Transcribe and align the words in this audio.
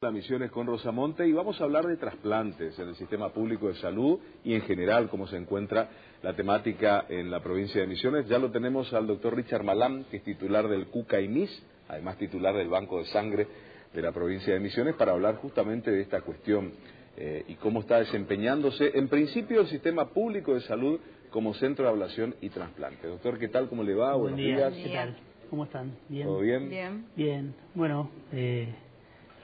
La 0.00 0.12
Misiones 0.12 0.52
con 0.52 0.68
Rosamonte 0.68 1.26
y 1.26 1.32
vamos 1.32 1.60
a 1.60 1.64
hablar 1.64 1.84
de 1.84 1.96
trasplantes 1.96 2.78
en 2.78 2.90
el 2.90 2.94
sistema 2.94 3.30
público 3.30 3.66
de 3.66 3.74
salud 3.74 4.20
y 4.44 4.54
en 4.54 4.60
general 4.62 5.08
cómo 5.08 5.26
se 5.26 5.36
encuentra 5.36 5.88
la 6.22 6.36
temática 6.36 7.06
en 7.08 7.32
la 7.32 7.40
provincia 7.40 7.80
de 7.80 7.88
Misiones. 7.88 8.28
Ya 8.28 8.38
lo 8.38 8.52
tenemos 8.52 8.92
al 8.92 9.08
doctor 9.08 9.34
Richard 9.34 9.64
Malam, 9.64 10.04
que 10.04 10.18
es 10.18 10.22
titular 10.22 10.68
del 10.68 10.86
CUCAIMIS, 10.86 11.50
además 11.88 12.16
titular 12.16 12.54
del 12.54 12.68
Banco 12.68 13.00
de 13.00 13.06
Sangre 13.06 13.48
de 13.92 14.00
la 14.00 14.12
provincia 14.12 14.54
de 14.54 14.60
Misiones, 14.60 14.94
para 14.94 15.10
hablar 15.10 15.38
justamente 15.38 15.90
de 15.90 16.02
esta 16.02 16.20
cuestión 16.20 16.74
eh, 17.16 17.42
y 17.48 17.54
cómo 17.56 17.80
está 17.80 17.98
desempeñándose 17.98 18.96
en 18.96 19.08
principio 19.08 19.62
el 19.62 19.66
sistema 19.66 20.10
público 20.10 20.54
de 20.54 20.60
salud 20.60 21.00
como 21.30 21.54
centro 21.54 21.86
de 21.86 21.90
ablación 21.90 22.36
y 22.40 22.50
trasplante. 22.50 23.08
Doctor, 23.08 23.36
¿qué 23.36 23.48
tal? 23.48 23.68
¿Cómo 23.68 23.82
le 23.82 23.96
va? 23.96 24.14
Buen 24.14 24.34
Buenos 24.36 24.56
días. 24.58 24.74
¿Qué 24.74 24.94
tal? 24.94 25.16
¿Cómo 25.50 25.64
están? 25.64 25.96
¿Bien? 26.08 26.24
¿Todo 26.24 26.38
bien? 26.38 26.68
Bien. 26.68 27.06
Bien. 27.16 27.54
Bueno, 27.74 28.12
eh, 28.30 28.72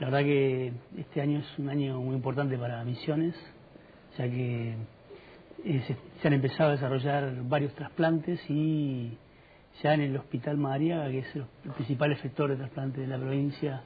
la 0.00 0.06
verdad 0.06 0.24
que 0.24 0.72
este 0.98 1.20
año 1.20 1.38
es 1.38 1.58
un 1.58 1.68
año 1.68 2.00
muy 2.00 2.16
importante 2.16 2.58
para 2.58 2.82
Misiones, 2.84 3.34
ya 4.18 4.28
que 4.28 4.74
eh, 5.64 5.96
se, 6.20 6.26
han 6.28 6.34
empezado 6.34 6.70
a 6.70 6.72
desarrollar 6.72 7.32
varios 7.44 7.72
trasplantes 7.74 8.40
y 8.48 9.16
ya 9.82 9.94
en 9.94 10.00
el 10.00 10.16
Hospital 10.16 10.56
Madariaga, 10.56 11.08
que 11.10 11.20
es 11.20 11.36
el, 11.36 11.44
principal 11.74 12.10
efector 12.10 12.50
de 12.50 12.56
trasplante 12.56 13.02
de 13.02 13.06
la 13.06 13.18
provincia, 13.18 13.82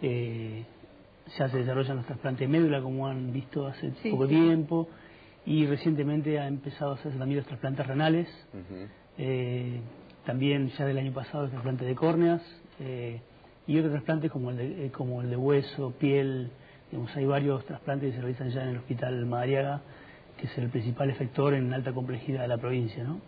eh, 0.00 0.64
ya 1.38 1.48
se 1.48 1.58
desarrollan 1.58 1.98
los 1.98 2.06
trasplantes 2.06 2.40
de 2.40 2.48
médula, 2.48 2.80
como 2.80 3.06
han 3.06 3.32
visto 3.32 3.66
hace 3.66 3.92
poco 4.10 4.26
tiempo, 4.26 4.88
y 5.44 5.66
recientemente 5.66 6.38
ha 6.38 6.46
empezado 6.46 6.92
a 6.92 6.94
hacerse 6.94 7.18
también 7.18 7.38
los 7.38 7.46
trasplantes 7.46 7.86
renales, 7.86 8.28
eh, 9.18 9.80
también 10.24 10.68
ya 10.70 10.86
del 10.86 10.96
año 10.96 11.12
pasado 11.12 11.42
los 11.42 11.50
trasplantes 11.50 11.86
de 11.86 11.94
córneas 11.94 12.42
y 13.66 13.78
otros 13.78 13.92
trasplantes 13.92 14.30
como 14.30 14.50
el 14.50 14.56
de, 14.56 14.86
eh, 14.86 14.90
como 14.90 15.22
el 15.22 15.30
de 15.30 15.36
hueso, 15.36 15.92
piel, 15.98 16.50
digamos, 16.90 17.14
hay 17.16 17.26
varios 17.26 17.64
trasplantes 17.64 18.10
que 18.10 18.16
se 18.16 18.22
realizan 18.22 18.50
ya 18.50 18.62
en 18.62 18.68
el 18.70 18.76
Hospital 18.78 19.26
Madariaga, 19.26 19.80
que 20.38 20.46
es 20.46 20.58
el 20.58 20.68
principal 20.68 21.10
efector 21.10 21.54
en 21.54 21.72
alta 21.72 21.92
complejidad 21.92 22.42
de 22.42 22.48
la 22.48 22.58
provincia, 22.58 23.04
¿no? 23.04 23.20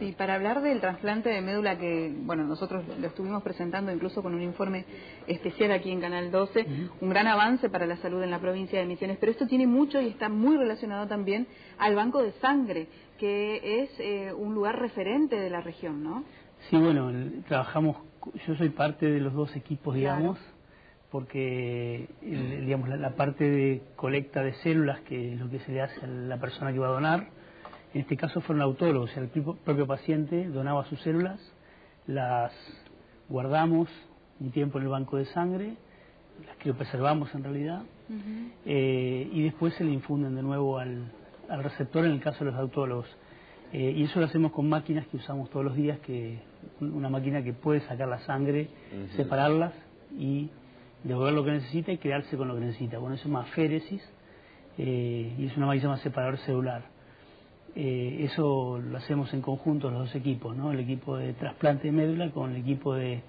Sí, 0.00 0.12
para 0.18 0.34
hablar 0.34 0.60
del 0.60 0.80
trasplante 0.80 1.28
de 1.28 1.40
médula 1.40 1.78
que, 1.78 2.12
bueno, 2.22 2.42
nosotros 2.42 2.84
lo 2.98 3.06
estuvimos 3.06 3.44
presentando 3.44 3.92
incluso 3.92 4.24
con 4.24 4.34
un 4.34 4.42
informe 4.42 4.84
especial 5.28 5.70
aquí 5.70 5.92
en 5.92 6.00
Canal 6.00 6.32
12, 6.32 6.66
un 7.00 7.08
gran 7.08 7.28
avance 7.28 7.70
para 7.70 7.86
la 7.86 7.96
salud 7.98 8.20
en 8.20 8.32
la 8.32 8.40
provincia 8.40 8.80
de 8.80 8.86
Misiones, 8.86 9.18
pero 9.20 9.30
esto 9.30 9.46
tiene 9.46 9.68
mucho 9.68 10.00
y 10.00 10.08
está 10.08 10.28
muy 10.28 10.56
relacionado 10.56 11.06
también 11.06 11.46
al 11.78 11.94
banco 11.94 12.20
de 12.20 12.32
sangre, 12.40 12.88
que 13.18 13.82
es 13.82 13.90
eh, 14.00 14.32
un 14.32 14.54
lugar 14.54 14.78
referente 14.78 15.36
de 15.36 15.50
la 15.50 15.60
región, 15.60 16.02
¿no? 16.02 16.24
Sí, 16.70 16.76
bueno, 16.76 17.12
trabajamos 17.46 17.96
yo 18.46 18.54
soy 18.56 18.70
parte 18.70 19.06
de 19.06 19.20
los 19.20 19.32
dos 19.32 19.54
equipos, 19.56 19.94
digamos, 19.94 20.38
porque 21.10 22.08
digamos 22.20 22.88
la, 22.88 23.10
parte 23.10 23.48
de 23.48 23.82
colecta 23.96 24.42
de 24.42 24.54
células, 24.54 25.00
que 25.00 25.34
es 25.34 25.40
lo 25.40 25.48
que 25.48 25.60
se 25.60 25.72
le 25.72 25.80
hace 25.80 26.04
a 26.04 26.06
la 26.06 26.38
persona 26.38 26.72
que 26.72 26.78
va 26.78 26.88
a 26.88 26.92
donar, 26.92 27.28
en 27.94 28.02
este 28.02 28.16
caso 28.16 28.40
fueron 28.40 28.62
autólogos, 28.62 29.10
o 29.10 29.14
sea, 29.14 29.22
el 29.22 29.28
propio 29.28 29.86
paciente 29.86 30.48
donaba 30.48 30.84
sus 30.86 31.00
células, 31.00 31.40
las 32.06 32.52
guardamos 33.28 33.88
un 34.40 34.50
tiempo 34.50 34.78
en 34.78 34.84
el 34.84 34.90
banco 34.90 35.16
de 35.16 35.24
sangre, 35.26 35.74
las 36.46 36.56
que 36.58 36.72
preservamos 36.74 37.34
en 37.34 37.42
realidad, 37.42 37.82
eh, 38.66 39.28
y 39.32 39.42
después 39.42 39.74
se 39.74 39.84
le 39.84 39.92
infunden 39.92 40.34
de 40.34 40.42
nuevo 40.42 40.78
al, 40.78 41.10
al 41.48 41.64
receptor 41.64 42.04
en 42.04 42.12
el 42.12 42.20
caso 42.20 42.44
de 42.44 42.50
los 42.50 42.60
autólogos. 42.60 43.06
Eh, 43.72 43.92
y 43.96 44.04
eso 44.04 44.18
lo 44.18 44.26
hacemos 44.26 44.52
con 44.52 44.68
máquinas 44.68 45.06
que 45.08 45.18
usamos 45.18 45.50
todos 45.50 45.64
los 45.64 45.74
días, 45.74 45.98
que 46.00 46.38
una 46.80 47.10
máquina 47.10 47.42
que 47.42 47.52
puede 47.52 47.80
sacar 47.80 48.08
la 48.08 48.20
sangre, 48.20 48.68
separarlas 49.16 49.74
y 50.18 50.48
devolver 51.04 51.34
lo 51.34 51.44
que 51.44 51.52
necesita 51.52 51.92
y 51.92 51.98
quedarse 51.98 52.36
con 52.36 52.48
lo 52.48 52.54
que 52.54 52.60
necesita. 52.60 52.98
Bueno, 52.98 53.16
eso 53.16 53.24
es 53.24 53.32
más 53.32 53.48
féresis 53.50 54.02
eh, 54.78 55.34
y 55.38 55.46
es 55.46 55.56
una 55.56 55.66
máquina 55.66 55.88
más 55.90 56.00
separador 56.00 56.38
celular. 56.38 56.84
Eh, 57.74 58.24
eso 58.24 58.78
lo 58.78 58.96
hacemos 58.96 59.32
en 59.34 59.42
conjunto 59.42 59.90
los 59.90 60.06
dos 60.06 60.14
equipos, 60.14 60.56
¿no? 60.56 60.72
el 60.72 60.80
equipo 60.80 61.16
de 61.16 61.34
trasplante 61.34 61.88
de 61.88 61.92
médula 61.92 62.30
con 62.30 62.50
el 62.50 62.56
equipo 62.62 62.94
de, 62.94 63.22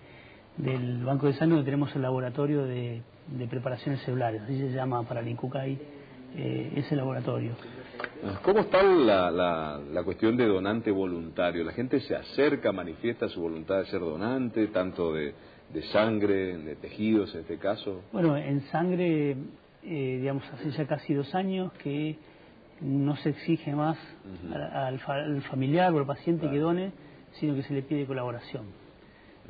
del 0.58 1.04
Banco 1.04 1.28
de 1.28 1.34
Sangre, 1.34 1.56
donde 1.56 1.66
tenemos 1.66 1.96
el 1.96 2.02
laboratorio 2.02 2.66
de, 2.66 3.02
preparaciones 3.50 4.02
celulares, 4.02 4.42
así 4.42 4.58
se 4.58 4.72
llama 4.72 5.04
para 5.04 5.20
el 5.20 5.28
INCUCAI 6.36 6.80
ese 6.80 6.96
laboratorio. 6.96 7.52
¿Cómo 8.44 8.60
está 8.60 8.82
la, 8.84 9.32
la, 9.32 10.04
cuestión 10.04 10.38
de 10.38 10.46
donante 10.46 10.92
voluntario? 10.92 11.64
¿La 11.64 11.74
gente 11.74 12.00
se 12.02 12.16
acerca, 12.16 12.72
manifiesta 12.72 13.28
su 13.30 13.42
voluntad 13.42 13.80
de 13.80 13.86
ser 13.86 14.00
donante, 14.00 14.68
tanto 14.68 15.14
de, 15.14 15.34
sangre, 15.92 16.58
de 16.58 16.76
tejidos 16.76 17.34
en 17.36 17.42
este 17.42 17.58
caso? 17.58 18.04
Bueno, 18.12 18.38
en 18.38 18.62
sangre, 18.68 19.32
eh, 19.84 20.18
digamos, 20.20 20.44
hace 20.54 20.72
ya 20.72 20.86
casi 20.88 21.14
dos 21.14 21.34
años 21.36 21.72
que 21.84 22.18
no 22.82 23.16
se 23.18 23.30
exige 23.30 23.76
más 23.76 23.98
al, 24.52 25.00
familiar 25.42 25.94
o 25.94 26.00
al 26.00 26.06
paciente 26.06 26.50
que 26.50 26.58
done, 26.58 26.92
sino 27.34 27.56
que 27.56 27.64
se 27.64 27.74
le 27.74 27.82
pide 27.82 28.06
colaboración. 28.06 28.66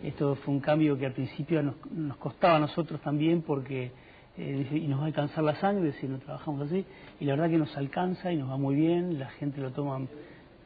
Esto 0.04 0.36
fue 0.36 0.54
un 0.54 0.60
cambio 0.60 0.98
que 0.98 1.06
al 1.06 1.14
principio 1.14 1.62
nos, 1.62 1.76
nos 1.92 2.18
costaba 2.18 2.56
a 2.56 2.60
nosotros 2.60 3.02
también 3.02 3.42
porque 3.42 3.92
eh, 4.40 4.68
y 4.72 4.88
nos 4.88 5.00
va 5.00 5.04
a 5.04 5.08
alcanzar 5.08 5.44
la 5.44 5.56
sangre 5.56 5.92
si 6.00 6.08
no 6.08 6.18
trabajamos 6.18 6.68
así, 6.68 6.86
y 7.20 7.26
la 7.26 7.34
verdad 7.34 7.50
que 7.50 7.58
nos 7.58 7.76
alcanza 7.76 8.32
y 8.32 8.38
nos 8.38 8.50
va 8.50 8.58
muy 8.58 8.76
bien, 8.76 9.20
la 9.20 9.30
gente 9.32 9.60
lo 9.60 9.72
toma 9.72 10.00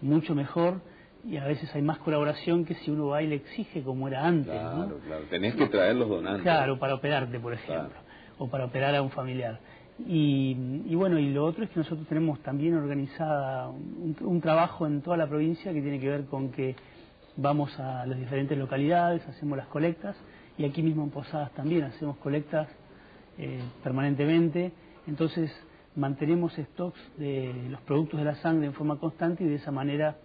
mucho 0.01 0.35
mejor 0.35 0.79
y 1.25 1.37
a 1.37 1.45
veces 1.45 1.73
hay 1.73 1.81
más 1.81 1.97
colaboración 1.99 2.65
que 2.65 2.75
si 2.75 2.91
uno 2.91 3.07
va 3.07 3.23
y 3.23 3.27
le 3.27 3.35
exige 3.35 3.81
como 3.81 4.07
era 4.07 4.25
antes. 4.25 4.53
Claro, 4.53 4.99
claro, 5.05 5.23
tenés 5.29 5.55
que 5.55 5.67
traer 5.67 5.95
los 5.95 6.07
donantes. 6.07 6.43
Claro, 6.43 6.77
para 6.77 6.95
operarte, 6.95 7.39
por 7.39 7.53
ejemplo, 7.53 7.97
o 8.37 8.47
para 8.47 8.65
operar 8.65 8.93
a 8.95 9.01
un 9.01 9.09
familiar. 9.09 9.59
Y, 10.05 10.93
bueno, 10.95 11.17
y 11.17 11.31
lo 11.31 11.45
otro 11.45 11.63
es 11.63 11.69
que 11.69 11.79
nosotros 11.79 12.07
tenemos 12.07 12.39
también 12.41 12.75
organizada 12.75 13.69
un, 13.69 14.41
trabajo 14.41 14.85
en 14.85 15.01
toda 15.01 15.17
la 15.17 15.27
provincia 15.27 15.71
que 15.71 15.81
tiene 15.81 15.99
que 15.99 16.09
ver 16.09 16.25
con 16.25 16.49
que 16.49 16.75
vamos 17.37 17.79
a 17.79 18.05
las 18.05 18.19
diferentes 18.19 18.57
localidades, 18.57 19.25
hacemos 19.27 19.57
las 19.57 19.67
colectas, 19.67 20.15
y 20.57 20.65
aquí 20.65 20.81
mismo 20.81 21.03
en 21.03 21.09
Posadas 21.09 21.51
también 21.53 21.83
hacemos 21.83 22.17
colectas 22.17 22.67
eh, 23.37 23.59
permanentemente, 23.83 24.71
entonces 25.07 25.51
mantenemos 25.95 26.53
stocks 26.53 26.99
de 27.17 27.53
los 27.69 27.81
productos 27.81 28.19
de 28.19 28.25
la 28.25 28.35
sangre 28.35 28.67
en 28.67 28.73
forma 28.73 28.97
constante 28.97 29.43
y 29.43 29.47
de 29.47 29.55
esa 29.55 29.71
manera 29.71 30.17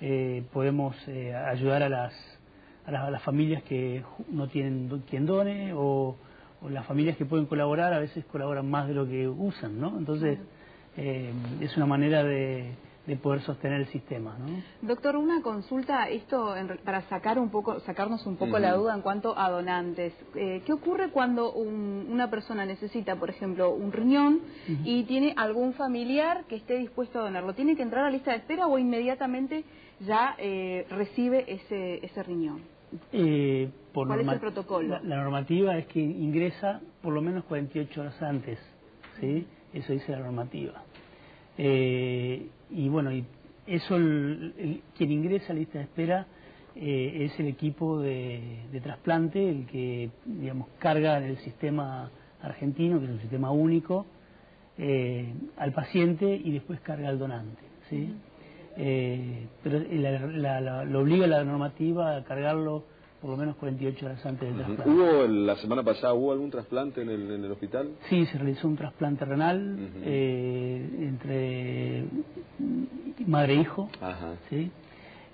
eh, 0.00 0.44
podemos 0.52 0.96
eh, 1.08 1.34
ayudar 1.34 1.82
a 1.82 1.88
las, 1.88 2.14
a 2.86 3.10
las, 3.10 3.22
familias 3.22 3.62
que 3.64 4.02
no 4.30 4.48
tienen 4.48 5.02
quien 5.08 5.26
done 5.26 5.72
o, 5.74 6.16
las 6.70 6.86
familias 6.86 7.16
que 7.16 7.24
pueden 7.24 7.46
colaborar 7.46 7.92
a 7.92 8.00
veces 8.00 8.24
colaboran 8.24 8.68
más 8.68 8.88
de 8.88 8.94
lo 8.94 9.06
que 9.06 9.28
usan, 9.28 9.80
¿no? 9.80 9.96
Entonces 9.96 10.40
es 10.96 11.76
una 11.76 11.86
manera 11.86 12.24
de, 12.24 12.72
de 13.08 13.16
poder 13.16 13.40
sostener 13.40 13.80
el 13.80 13.86
sistema. 13.86 14.36
¿no? 14.38 14.62
Doctor, 14.82 15.16
una 15.16 15.40
consulta, 15.40 16.10
esto 16.10 16.54
para 16.84 17.00
sacar 17.08 17.38
un 17.38 17.50
poco, 17.50 17.80
sacarnos 17.80 18.26
un 18.26 18.36
poco 18.36 18.58
la 18.58 18.74
duda 18.74 18.94
en 18.94 19.00
cuanto 19.00 19.36
a 19.36 19.50
donantes. 19.50 20.12
Eh, 20.34 20.62
¿Qué 20.66 20.72
ocurre 20.74 21.10
cuando 21.10 21.52
una 21.52 22.28
persona 22.28 22.66
necesita, 22.66 23.16
por 23.16 23.30
ejemplo, 23.30 23.70
un 23.70 23.92
riñón 23.92 24.40
y 24.84 25.04
tiene 25.04 25.32
algún 25.38 25.72
familiar 25.72 26.44
que 26.48 26.56
esté 26.56 26.76
dispuesto 26.76 27.18
a 27.18 27.22
donarlo? 27.22 27.54
¿Tiene 27.54 27.76
que 27.76 27.82
entrar 27.82 28.04
a 28.04 28.08
la 28.08 28.12
lista 28.12 28.32
de 28.32 28.38
espera 28.38 28.66
o 28.66 28.78
inmediatamente 28.78 29.64
ya 30.00 30.34
eh, 30.38 30.86
recibe 30.90 31.50
ese, 31.50 32.04
ese 32.04 32.22
riñón? 32.22 32.60
Eh, 33.12 33.70
¿Cuál 33.94 34.20
es 34.20 34.28
el 34.28 34.40
protocolo? 34.40 35.00
La, 35.02 35.16
normativa 35.16 35.78
es 35.78 35.86
que 35.86 36.00
ingresa 36.00 36.82
por 37.00 37.14
lo 37.14 37.22
menos 37.22 37.44
48 37.44 38.00
horas 38.00 38.22
antes, 38.22 38.58
¿sí? 39.18 39.46
Eso 39.72 39.94
dice 39.94 40.12
la 40.12 40.18
normativa. 40.18 40.82
Eh, 41.56 42.48
y 42.70 42.88
bueno, 42.88 43.12
y 43.12 43.24
eso 43.66 43.96
quien 43.96 45.12
ingresa 45.12 45.52
a 45.52 45.54
la 45.54 45.60
lista 45.60 45.78
de 45.78 45.84
espera 45.84 46.26
eh, 46.74 47.24
es 47.24 47.38
el 47.40 47.48
equipo 47.48 48.00
de, 48.00 48.80
trasplante, 48.82 49.48
el 49.48 49.66
que 49.66 50.10
digamos 50.24 50.68
carga 50.78 51.18
en 51.18 51.24
el 51.24 51.38
sistema 51.38 52.10
argentino, 52.40 52.98
que 52.98 53.06
es 53.06 53.10
un 53.10 53.20
sistema 53.20 53.50
único, 53.50 54.06
eh, 54.76 55.32
al 55.56 55.72
paciente 55.72 56.26
y 56.34 56.52
después 56.52 56.80
carga 56.80 57.08
al 57.08 57.18
donante. 57.18 57.62
¿sí? 57.90 58.14
pero 58.76 59.80
lo 60.84 61.00
obliga 61.00 61.26
la 61.26 61.42
normativa 61.42 62.16
a 62.16 62.22
cargarlo 62.22 62.84
por 63.20 63.30
lo 63.30 63.36
menos 63.36 63.56
48 63.56 64.06
horas 64.06 64.24
antes 64.24 64.48
del 64.48 64.56
trasplante. 64.56 64.90
¿Hubo 64.90 65.26
la 65.26 65.56
semana 65.56 65.82
pasada 65.82 66.14
hubo 66.14 66.32
algún 66.32 66.50
trasplante 66.50 67.02
en 67.02 67.10
el, 67.10 67.30
en 67.30 67.44
el 67.44 67.52
hospital? 67.52 67.90
Sí, 68.08 68.26
se 68.26 68.38
realizó 68.38 68.68
un 68.68 68.76
trasplante 68.76 69.24
renal 69.24 69.90
eh, 70.02 70.88
entre 71.00 72.04
madre 73.26 73.54
e 73.54 73.56
hijo. 73.56 73.90
Ajá. 74.00 74.34
¿sí? 74.48 74.70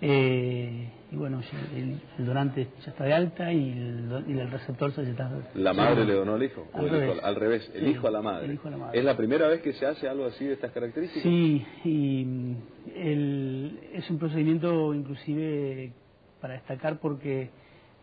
Eh, 0.00 0.88
y 1.12 1.16
bueno, 1.16 1.40
el, 1.74 2.26
donante 2.26 2.68
ya 2.84 2.90
está 2.90 3.04
de 3.04 3.12
alta 3.12 3.52
y 3.52 3.70
el, 3.70 4.50
receptor 4.50 4.92
se 4.92 5.08
está... 5.08 5.30
¿La 5.54 5.72
madre 5.72 6.04
le 6.04 6.14
donó 6.14 6.34
al 6.34 6.42
hijo? 6.42 6.66
Al, 6.72 6.90
revés. 6.90 7.18
al 7.22 7.36
revés, 7.36 7.70
el, 7.74 7.88
hijo 7.88 8.08
a 8.08 8.10
la 8.10 8.20
madre. 8.20 8.46
el 8.46 8.54
hijo 8.54 8.68
a 8.68 8.70
la 8.72 8.76
madre. 8.76 8.98
¿Es 8.98 9.04
la 9.04 9.16
primera 9.16 9.46
vez 9.46 9.62
que 9.62 9.72
se 9.74 9.86
hace 9.86 10.08
algo 10.08 10.26
así 10.26 10.44
de 10.44 10.54
estas 10.54 10.72
características? 10.72 11.22
Sí, 11.22 11.64
y 11.84 12.24
mm, 12.24 12.56
el, 12.96 13.80
es 13.92 14.10
un 14.10 14.18
procedimiento 14.18 14.92
inclusive 14.92 15.92
para 16.40 16.54
destacar 16.54 16.98
porque 16.98 17.50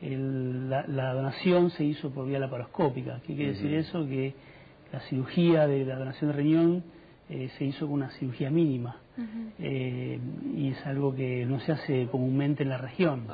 la, 0.01 1.13
donación 1.13 1.69
se 1.71 1.83
hizo 1.83 2.09
por 2.09 2.27
vía 2.27 2.39
laparoscópica. 2.39 3.19
¿Qué 3.25 3.36
quiere 3.36 3.53
decir 3.53 3.74
eso? 3.74 4.06
Que 4.07 4.33
la 4.92 5.00
cirugía 5.01 5.68
de 5.68 5.86
la 5.86 5.98
donación 5.98 6.31
de 6.31 6.38
riñón 6.38 6.83
eh, 7.30 7.50
se 7.57 7.65
hizo 7.65 7.86
con 7.86 7.95
una 7.95 8.12
cirugía 8.12 8.50
mínima 8.50 8.98
eh, 9.59 10.19
y 10.56 10.69
es 10.69 10.86
algo 10.86 11.15
que 11.15 11.45
no 11.45 11.59
se 11.62 11.71
hace 11.71 12.07
comúnmente 12.07 12.63
en 12.63 12.69
la 12.69 12.77
región. 12.77 13.27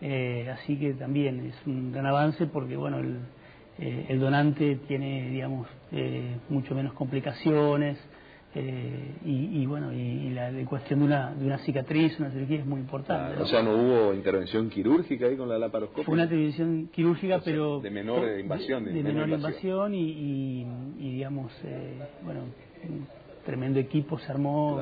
Eh, 0.00 0.50
así 0.52 0.76
que 0.78 0.92
también 0.94 1.46
es 1.46 1.66
un 1.66 1.90
gran 1.90 2.04
avance 2.04 2.46
porque 2.46 2.76
bueno 2.76 2.98
el, 2.98 3.16
el 3.78 4.20
donante 4.20 4.76
tiene 4.86 5.30
digamos 5.30 5.66
mucho 6.50 6.74
menos 6.74 6.92
complicaciones 6.92 7.98
eh, 8.58 9.12
y, 9.26 9.66
bueno, 9.66 9.92
y, 9.92 10.05
la 10.50 10.64
cuestión 10.64 11.00
de 11.00 11.06
una, 11.06 11.34
de 11.34 11.46
una 11.46 11.58
cicatriz, 11.58 12.18
una 12.18 12.30
cirugía 12.30 12.60
es 12.60 12.66
muy 12.66 12.80
importante. 12.80 13.40
O 13.40 13.46
sea, 13.46 13.62
no 13.62 13.72
hubo 13.72 14.14
intervención 14.14 14.68
quirúrgica 14.68 15.26
ahí 15.26 15.36
con 15.36 15.48
la 15.48 15.58
laparoscopia. 15.58 16.04
Fue 16.04 16.14
una 16.14 16.24
intervención 16.24 16.88
quirúrgica, 16.92 17.40
pero... 17.44 17.80
De 17.80 17.90
menor 17.90 18.38
invasión. 18.38 18.84
De, 18.84 19.02
menor, 19.02 19.28
invasión, 19.28 19.94
y, 19.94 20.64
digamos, 20.98 21.52
eh, 21.64 21.98
bueno, 22.22 22.40
un 22.88 23.06
tremendo 23.44 23.78
equipo 23.78 24.18
se 24.18 24.30
armó. 24.30 24.80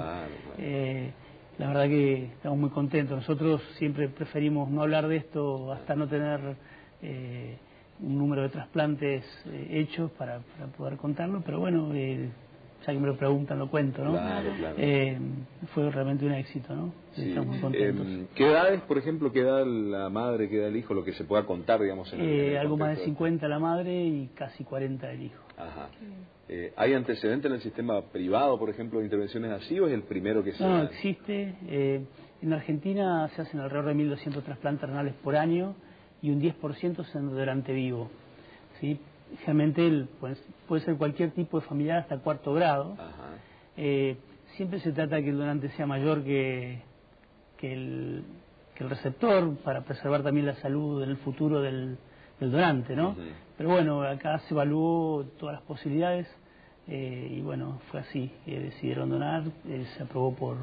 Eh, 0.58 1.10
la 1.58 1.68
verdad 1.68 1.84
que 1.84 2.24
estamos 2.24 2.58
muy 2.58 2.70
contentos. 2.70 3.16
Nosotros 3.16 3.62
siempre 3.78 4.08
preferimos 4.08 4.70
no 4.70 4.82
hablar 4.82 5.06
de 5.08 5.16
esto 5.16 5.72
hasta 5.72 5.94
no 5.94 6.08
tener 6.08 6.40
un 8.00 8.18
número 8.18 8.42
de 8.42 8.48
trasplantes 8.48 9.24
hechos 9.70 10.10
para, 10.12 10.40
para, 10.40 10.66
poder 10.72 10.96
contarlo, 10.96 11.42
pero 11.44 11.60
bueno, 11.60 11.92
ya 12.86 12.92
que 12.92 12.98
me 12.98 13.06
lo 13.06 13.16
preguntan, 13.16 13.58
lo 13.58 13.70
cuento, 13.70 14.04
¿no? 14.04 14.18
Eh, 14.76 15.18
fue 15.72 15.90
realmente 15.90 16.26
un 16.26 16.32
éxito, 16.32 16.74
¿no? 16.74 16.92
Estamos 17.16 17.48
muy 17.48 17.60
contentos. 17.60 18.06
Eh, 18.06 18.26
¿Qué 18.34 18.46
edades, 18.46 18.80
por 18.82 18.98
ejemplo, 18.98 19.32
qué 19.32 19.40
edad 19.40 19.64
la 19.66 20.10
madre, 20.10 20.48
qué 20.48 20.58
edad 20.58 20.68
el 20.68 20.76
hijo, 20.76 20.94
lo 20.94 21.04
que 21.04 21.12
se 21.12 21.24
pueda 21.24 21.44
contar, 21.46 21.80
digamos, 21.80 22.12
en, 22.12 22.20
eh, 22.20 22.58
Algo 22.58 22.76
más 22.76 22.98
de 22.98 23.04
50 23.04 23.48
la 23.48 23.58
madre 23.58 24.04
y 24.04 24.30
casi 24.34 24.64
40 24.64 25.10
el 25.12 25.22
hijo. 25.22 25.42
Ajá. 25.56 25.88
Eh, 26.48 26.72
¿Hay 26.76 26.92
antecedentes 26.92 27.48
en 27.48 27.56
el 27.56 27.62
sistema 27.62 28.02
privado, 28.02 28.58
por 28.58 28.68
ejemplo, 28.68 28.98
de 28.98 29.06
intervenciones 29.06 29.50
así 29.52 29.78
o 29.80 29.86
es 29.86 29.94
el 29.94 30.02
primero 30.02 30.42
que 30.44 30.52
se 30.52 30.62
No, 30.62 30.82
existe. 30.82 31.54
en 32.42 32.52
Argentina 32.52 33.28
se 33.34 33.42
hacen 33.42 33.60
alrededor 33.60 33.94
de 33.94 34.04
1.200 34.04 34.42
trasplantes 34.42 34.88
renales 34.88 35.14
por 35.22 35.36
año 35.36 35.74
y 36.20 36.30
un 36.30 36.40
10% 36.40 37.04
son 37.04 37.30
durante 37.30 37.72
vivo. 37.72 38.10
¿sí? 38.80 38.98
Generalmente 39.38 40.06
pues, 40.20 40.38
puede 40.68 40.84
ser 40.84 40.96
cualquier 40.96 41.32
tipo 41.32 41.60
de 41.60 41.66
familiar 41.66 41.98
hasta 41.98 42.18
cuarto 42.18 42.52
grado. 42.54 42.96
Eh, 43.76 44.16
siempre 44.56 44.80
se 44.80 44.92
trata 44.92 45.16
de 45.16 45.24
que 45.24 45.30
el 45.30 45.38
donante 45.38 45.68
sea 45.70 45.86
mayor 45.86 46.22
que, 46.22 46.80
que, 47.58 47.72
el, 47.72 48.24
que 48.74 48.84
el 48.84 48.90
receptor 48.90 49.56
para 49.58 49.82
preservar 49.82 50.22
también 50.22 50.46
la 50.46 50.54
salud 50.56 51.02
en 51.02 51.10
el 51.10 51.16
futuro 51.18 51.60
del, 51.60 51.98
del 52.40 52.52
donante, 52.52 52.94
¿no? 52.94 53.16
Pero 53.56 53.70
bueno, 53.70 54.02
acá 54.02 54.38
se 54.40 54.54
evaluó 54.54 55.24
todas 55.38 55.56
las 55.56 55.62
posibilidades 55.62 56.26
eh, 56.86 57.28
y 57.30 57.40
bueno, 57.40 57.80
fue 57.90 58.00
así, 58.00 58.30
decidieron 58.46 59.10
donar, 59.10 59.44
eh, 59.68 59.86
se 59.96 60.02
aprobó 60.02 60.34
por, 60.34 60.56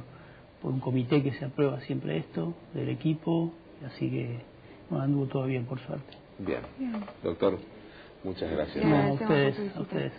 por 0.62 0.72
un 0.72 0.80
comité 0.80 1.24
que 1.24 1.34
se 1.34 1.46
aprueba 1.46 1.82
siempre 1.82 2.18
esto, 2.18 2.54
del 2.74 2.90
equipo, 2.90 3.52
así 3.86 4.10
que 4.10 4.40
bueno, 4.90 5.06
anduvo 5.06 5.26
todo 5.28 5.46
bien, 5.46 5.66
por 5.66 5.80
suerte. 5.80 6.18
Bien. 6.38 6.62
Doctor, 7.24 7.58
Muchas 8.24 8.52
gracias. 8.52 8.86
a 8.86 9.14
ustedes, 9.14 9.76
a 9.76 9.82
ustedes. 9.82 10.14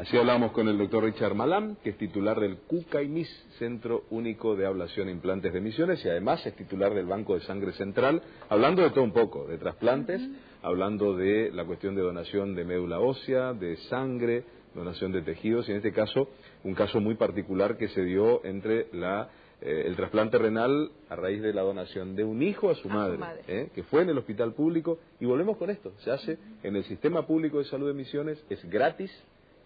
Así 0.00 0.16
hablamos 0.16 0.52
con 0.52 0.66
el 0.66 0.78
doctor 0.78 1.04
Richard 1.04 1.34
Malam, 1.34 1.76
que 1.82 1.90
es 1.90 1.98
titular 1.98 2.40
del 2.40 2.56
CUCAIMIS, 2.56 3.28
Centro 3.58 4.04
Único 4.08 4.56
de 4.56 4.66
Ablación 4.66 5.08
e 5.08 5.12
Implantes 5.12 5.52
de 5.52 5.60
Misiones, 5.60 6.02
y 6.04 6.08
además 6.08 6.44
es 6.46 6.54
titular 6.56 6.94
del 6.94 7.04
Banco 7.04 7.34
de 7.34 7.42
Sangre 7.42 7.72
Central, 7.72 8.22
hablando 8.48 8.82
de 8.82 8.90
todo 8.90 9.04
un 9.04 9.12
poco, 9.12 9.46
de 9.46 9.58
trasplantes, 9.58 10.22
hablando 10.62 11.14
de 11.16 11.50
la 11.52 11.66
cuestión 11.66 11.94
de 11.94 12.00
donación 12.00 12.54
de 12.54 12.64
médula 12.64 12.98
ósea, 12.98 13.52
de 13.52 13.76
sangre, 13.90 14.44
donación 14.74 15.12
de 15.12 15.20
tejidos, 15.20 15.68
y 15.68 15.72
en 15.72 15.78
este 15.78 15.92
caso, 15.92 16.28
un 16.64 16.74
caso 16.74 16.98
muy 17.00 17.16
particular 17.16 17.76
que 17.76 17.88
se 17.88 18.02
dio 18.02 18.42
entre 18.44 18.86
la 18.92 19.28
eh, 19.62 19.84
el 19.86 19.96
trasplante 19.96 20.38
renal 20.38 20.90
a 21.08 21.16
raíz 21.16 21.42
de 21.42 21.52
la 21.52 21.62
donación 21.62 22.16
de 22.16 22.24
un 22.24 22.42
hijo 22.42 22.70
a 22.70 22.74
su 22.76 22.88
madre, 22.88 23.18
¿eh? 23.46 23.70
que 23.74 23.82
fue 23.82 24.02
en 24.02 24.08
el 24.08 24.18
hospital 24.18 24.54
público. 24.54 24.98
Y 25.20 25.26
volvemos 25.26 25.56
con 25.58 25.70
esto, 25.70 25.92
se 25.98 26.10
hace 26.10 26.38
en 26.62 26.76
el 26.76 26.84
sistema 26.84 27.26
público 27.26 27.58
de 27.58 27.64
salud 27.64 27.86
de 27.88 27.94
Misiones, 27.94 28.42
es 28.48 28.64
gratis 28.70 29.12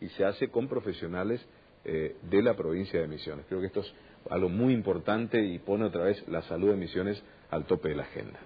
y 0.01 0.09
se 0.09 0.25
hace 0.25 0.49
con 0.49 0.69
profesionales 0.69 1.47
eh, 1.85 2.17
de 2.23 2.43
la 2.43 2.55
provincia 2.57 3.01
de 3.01 3.07
Misiones. 3.07 3.47
Creo 3.49 3.61
que 3.61 3.67
esto 3.67 3.81
es 3.81 3.95
algo 4.31 4.49
muy 4.49 4.73
importante 4.73 5.41
y 5.41 5.59
pone 5.59 5.85
otra 5.85 6.05
vez 6.05 6.27
la 6.29 6.43
salud 6.43 6.71
de 6.71 6.77
Misiones 6.77 7.23
al 7.51 7.67
tope 7.67 7.91
de 7.91 7.97
la 7.97 8.03
agenda. 8.03 8.41